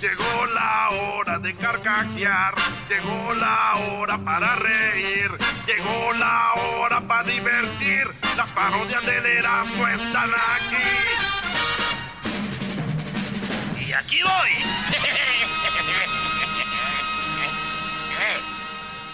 [0.00, 2.54] Llegó la hora de carcajear,
[2.88, 5.30] llegó la hora para reír,
[5.66, 8.06] llegó la hora para divertir.
[8.36, 10.76] Las parodias del Erasmo están aquí.
[13.88, 14.50] Y aquí voy.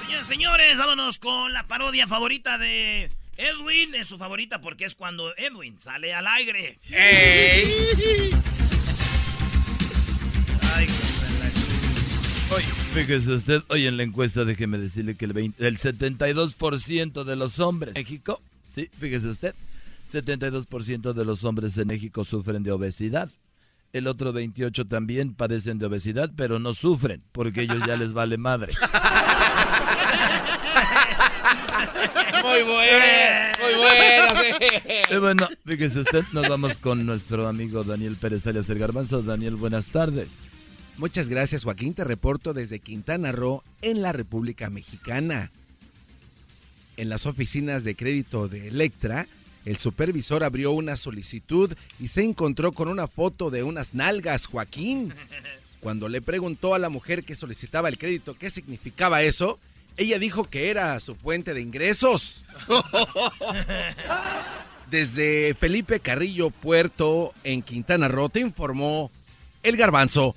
[0.00, 3.94] Señores, señores, vámonos con la parodia favorita de Edwin.
[3.94, 6.78] Es su favorita porque es cuando Edwin sale al aire.
[12.54, 17.34] Oye, fíjese usted, hoy en la encuesta déjeme decirle que el, 20, el 72% de
[17.34, 19.54] los hombres en México, sí, fíjese usted,
[20.12, 23.28] 72% de los hombres en México sufren de obesidad.
[23.92, 28.38] El otro 28 también padecen de obesidad, pero no sufren, porque ellos ya les vale
[28.38, 28.72] madre.
[32.44, 35.16] Muy bueno, muy bueno, sí.
[35.18, 39.22] bueno, fíjese usted, nos vamos con nuestro amigo Daniel Pérez alias El Garbanzo.
[39.22, 40.53] Daniel, buenas tardes.
[40.96, 41.94] Muchas gracias, Joaquín.
[41.94, 45.50] Te reporto desde Quintana Roo, en la República Mexicana.
[46.96, 49.26] En las oficinas de crédito de Electra,
[49.64, 55.12] el supervisor abrió una solicitud y se encontró con una foto de unas nalgas, Joaquín.
[55.80, 59.58] Cuando le preguntó a la mujer que solicitaba el crédito qué significaba eso,
[59.96, 62.44] ella dijo que era su fuente de ingresos.
[64.90, 69.10] Desde Felipe Carrillo Puerto, en Quintana Roo, te informó
[69.64, 70.36] el garbanzo.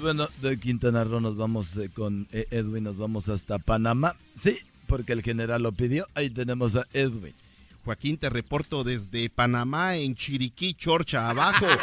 [0.00, 4.16] Bueno, de Quintana Roo nos vamos eh, con eh, Edwin, nos vamos hasta Panamá.
[4.34, 6.06] Sí, porque el general lo pidió.
[6.14, 7.34] Ahí tenemos a Edwin.
[7.84, 11.66] Joaquín, te reporto desde Panamá, en Chiriquí, Chorcha, abajo.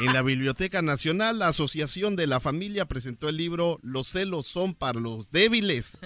[0.00, 4.74] En la Biblioteca Nacional, la Asociación de la Familia presentó el libro Los celos son
[4.74, 5.96] para los débiles.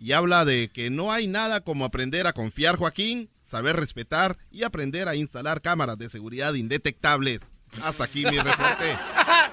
[0.00, 4.64] Y habla de que no hay nada como aprender a confiar, Joaquín, saber respetar y
[4.64, 7.52] aprender a instalar cámaras de seguridad indetectables.
[7.82, 8.98] Hasta aquí mi reporte.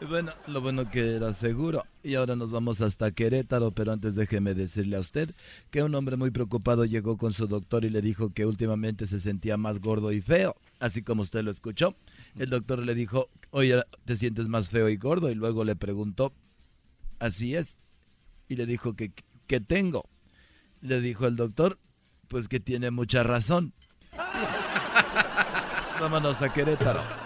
[0.07, 1.85] Bueno, lo bueno que era seguro.
[2.03, 5.35] Y ahora nos vamos hasta Querétaro, pero antes déjeme decirle a usted
[5.71, 9.19] que un hombre muy preocupado llegó con su doctor y le dijo que últimamente se
[9.19, 11.95] sentía más gordo y feo, así como usted lo escuchó.
[12.37, 16.33] El doctor le dijo, oye, te sientes más feo y gordo, y luego le preguntó,
[17.19, 17.81] así es.
[18.47, 19.11] Y le dijo que,
[19.47, 20.05] ¿qué tengo?
[20.79, 21.77] Le dijo el doctor,
[22.29, 23.73] pues que tiene mucha razón.
[25.99, 27.18] Vámonos a Querétaro.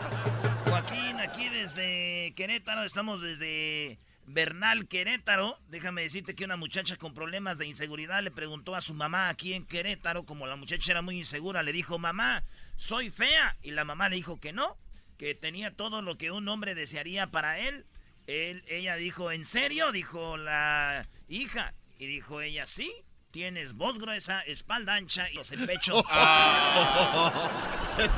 [1.53, 5.59] Desde Querétaro, estamos desde Bernal, Querétaro.
[5.67, 9.53] Déjame decirte que una muchacha con problemas de inseguridad le preguntó a su mamá aquí
[9.53, 12.43] en Querétaro, como la muchacha era muy insegura, le dijo, mamá,
[12.75, 13.55] soy fea.
[13.61, 14.77] Y la mamá le dijo que no,
[15.19, 17.85] que tenía todo lo que un hombre desearía para él.
[18.25, 19.91] él ella dijo, ¿en serio?
[19.91, 21.75] Dijo la hija.
[21.99, 22.91] Y dijo ella, sí,
[23.33, 25.93] Tienes voz gruesa, espalda ancha y el pecho.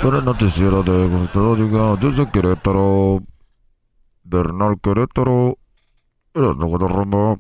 [0.02, 1.08] Pero noticiero de
[1.56, 3.24] diga desde Querétaro.
[4.26, 5.58] Bernal Querétaro.
[6.34, 7.40] Roma.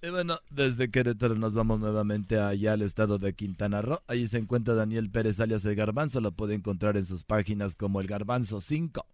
[0.00, 4.00] Y bueno, desde Querétaro nos vamos nuevamente allá al estado de Quintana Roo.
[4.06, 6.22] Ahí se encuentra Daniel Pérez alias El Garbanzo.
[6.22, 9.06] Lo puede encontrar en sus páginas como El Garbanzo 5.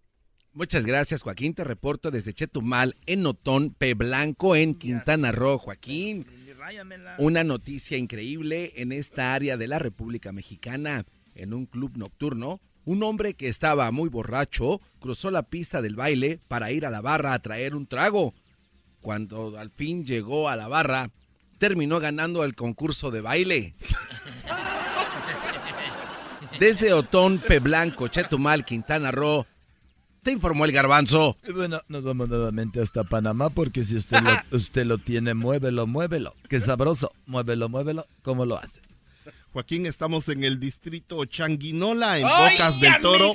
[0.52, 1.54] Muchas gracias, Joaquín.
[1.54, 3.94] Te reporto desde Chetumal, en Notón, P.
[3.94, 5.58] Blanco, en Quintana Roo.
[5.58, 6.26] Joaquín.
[7.18, 11.06] Una noticia increíble en esta área de la República Mexicana.
[11.34, 16.40] En un club nocturno, un hombre que estaba muy borracho cruzó la pista del baile
[16.48, 18.34] para ir a la barra a traer un trago.
[19.00, 21.10] Cuando al fin llegó a la barra,
[21.58, 23.74] terminó ganando el concurso de baile.
[26.58, 27.40] Desde Otón.
[27.62, 29.46] Blanco, Chetumal, Quintana Roo,
[30.22, 31.36] te informó el garbanzo.
[31.54, 36.34] Bueno, nos vamos nuevamente hasta Panamá porque si usted lo, usted lo tiene, muévelo, muévelo.
[36.48, 37.12] Qué sabroso.
[37.26, 38.06] Muévelo, muévelo.
[38.22, 38.80] ¿Cómo lo hace?
[39.52, 43.34] Joaquín, estamos en el distrito Changuinola, en Bocas del Toro.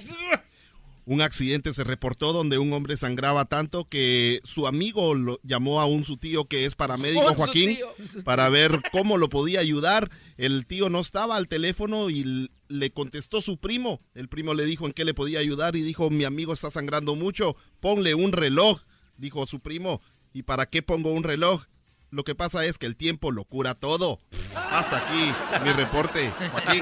[1.06, 5.86] Un accidente se reportó donde un hombre sangraba tanto que su amigo lo llamó a
[5.86, 7.78] un su tío que es paramédico, Joaquín,
[8.24, 10.10] para ver cómo lo podía ayudar.
[10.38, 14.02] El tío no estaba al teléfono y le contestó su primo.
[14.16, 17.14] El primo le dijo en qué le podía ayudar y dijo, mi amigo está sangrando
[17.14, 18.82] mucho, ponle un reloj,
[19.18, 20.02] dijo su primo.
[20.34, 21.66] ¿Y para qué pongo un reloj?
[22.10, 24.20] Lo que pasa es que el tiempo lo cura todo.
[24.56, 25.32] Hasta aquí
[25.64, 26.82] mi reporte, Joaquín.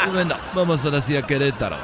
[0.12, 1.76] bueno, vamos ahora sí a Querétaro.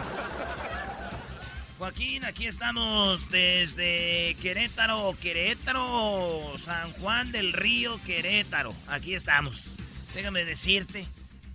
[1.79, 8.73] Joaquín, aquí estamos desde Querétaro, Querétaro, San Juan del Río, Querétaro.
[8.89, 9.75] Aquí estamos.
[10.15, 11.07] Déjame decirte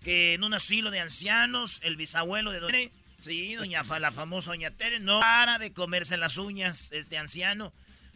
[0.03, 4.51] que en un asilo de ancianos, el bisabuelo de Doña Tere, sí, doña la famosa
[4.51, 7.73] Doña Tere, no para de comerse las uñas este anciano.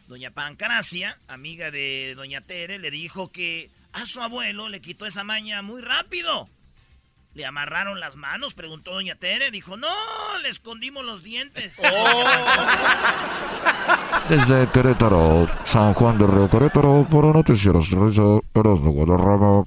[0.08, 5.24] Doña Pancracia, amiga de Doña Tere, le dijo que a su abuelo le quitó esa
[5.24, 6.48] maña muy rápido.
[7.36, 8.54] ¿Le amarraron las manos?
[8.54, 9.52] Preguntó Doña Tere.
[9.52, 9.90] Dijo, no,
[10.42, 11.82] le escondimos los dientes.
[13.88, 14.30] Oh.
[14.30, 19.66] Desde Querétaro, San Juan del Río Querétaro, para Noticieros Erasmo Guadarrama.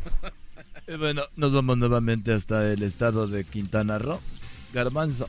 [0.89, 4.19] Y bueno, nos vamos nuevamente hasta el estado de Quintana Roo.
[4.73, 5.29] Garbanzo.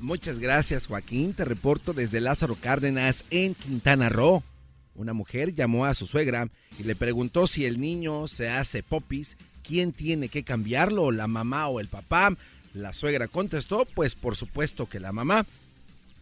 [0.00, 1.32] Muchas gracias, Joaquín.
[1.32, 4.42] Te reporto desde Lázaro Cárdenas en Quintana Roo.
[4.94, 6.48] Una mujer llamó a su suegra
[6.78, 11.68] y le preguntó si el niño se hace popis quién tiene que cambiarlo, la mamá
[11.68, 12.36] o el papá.
[12.74, 15.46] La suegra contestó, pues por supuesto que la mamá.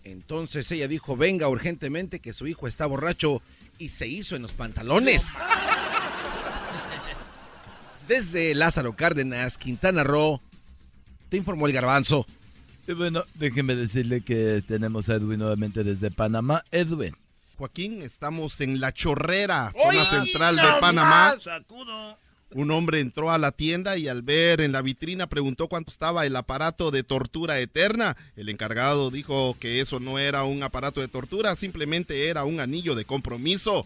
[0.04, 3.42] Entonces ella dijo, venga urgentemente que su hijo está borracho
[3.78, 5.34] y se hizo en los pantalones.
[8.08, 10.40] Desde Lázaro Cárdenas, Quintana Roo,
[11.30, 12.26] te informó el garbanzo.
[12.86, 16.64] Y bueno, déjeme decirle que tenemos a Edwin nuevamente desde Panamá.
[16.70, 17.16] Edwin.
[17.56, 21.34] Joaquín, estamos en La Chorrera, zona central de Panamá.
[21.40, 22.18] Sacudo.
[22.54, 26.24] Un hombre entró a la tienda y al ver en la vitrina preguntó cuánto estaba
[26.24, 28.16] el aparato de tortura eterna.
[28.36, 32.94] El encargado dijo que eso no era un aparato de tortura, simplemente era un anillo
[32.94, 33.84] de compromiso.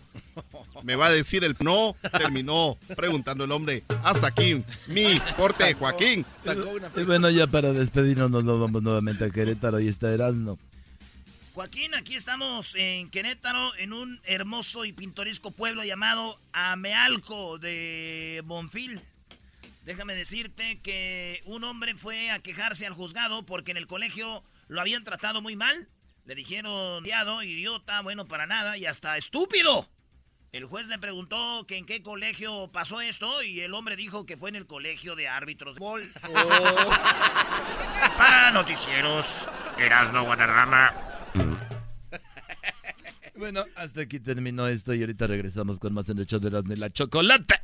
[0.83, 3.85] Me va a decir el no, terminó preguntando el hombre.
[4.05, 6.27] Hasta aquí mi corte, Joaquín.
[6.95, 10.59] y bueno, ya para despedirnos nos vamos nuevamente a Querétaro y está Erasmo.
[11.59, 19.01] Joaquín, aquí estamos en Querétaro, en un hermoso y pintoresco pueblo llamado Amealco de Bonfil.
[19.83, 24.81] Déjame decirte que un hombre fue a quejarse al juzgado porque en el colegio lo
[24.81, 25.89] habían tratado muy mal.
[26.27, 27.05] Le dijeron,
[27.43, 29.89] idiota, bueno para nada y hasta estúpido.
[30.53, 34.37] El juez le preguntó que en qué colegio pasó esto y el hombre dijo que
[34.37, 36.13] fue en el colegio de árbitros de bol.
[36.23, 36.91] Oh.
[38.17, 41.08] Para noticieros, Erasno Guadarrama.
[43.39, 46.61] Bueno, hasta aquí terminó esto y ahorita regresamos con más en el show de la,
[46.61, 47.55] la chocolate.